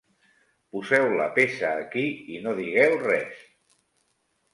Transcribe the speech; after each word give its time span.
Poseu 0.77 1.03
la 1.19 1.27
peça 1.35 1.69
aquí 1.81 2.05
i 2.37 2.39
no 2.47 2.53
digueu 2.61 2.95
res. 3.05 3.45